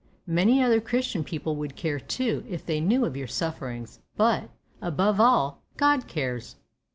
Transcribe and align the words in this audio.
Many 0.25 0.63
other 0.63 0.81
Christian 0.81 1.23
people 1.23 1.55
would 1.57 1.75
care, 1.75 1.99
too, 1.99 2.43
if 2.49 2.65
they 2.65 2.79
knew 2.79 3.05
of 3.05 3.15
your 3.15 3.27
sufferings; 3.27 3.99
but, 4.17 4.49
above 4.81 5.19
all, 5.19 5.61
God 5.77 6.07
cares. 6.07 6.55